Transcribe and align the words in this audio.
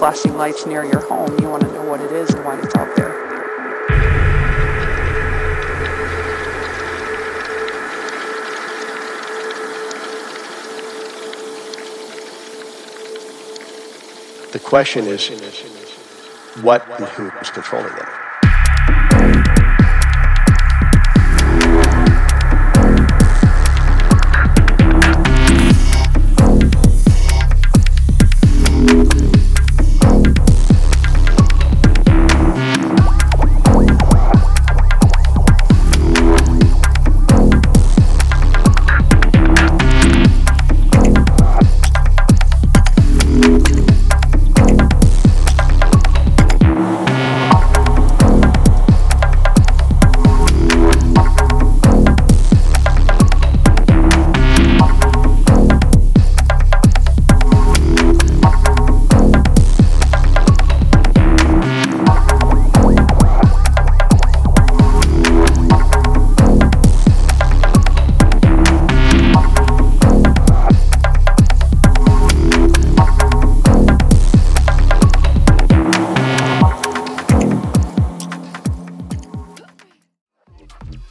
flashing 0.00 0.34
lights 0.38 0.64
near 0.64 0.82
your 0.82 1.00
home. 1.00 1.38
You 1.40 1.50
want 1.50 1.62
to 1.62 1.70
know 1.74 1.84
what 1.84 2.00
it 2.00 2.10
is 2.10 2.30
and 2.30 2.42
why 2.42 2.58
it's 2.58 2.74
out 2.74 2.96
there. 2.96 3.10
The 14.52 14.58
question 14.58 15.04
is 15.04 15.28
what 16.62 16.88
and 16.98 17.04
who 17.04 17.30
is 17.40 17.50
controlling 17.50 17.94
them? 17.94 18.19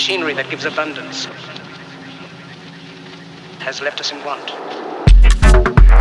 machinery 0.00 0.32
that 0.32 0.48
gives 0.48 0.64
abundance, 0.64 1.26
has 3.60 3.82
left 3.82 4.00
us 4.00 4.12
in 4.12 4.24
want. 4.24 5.99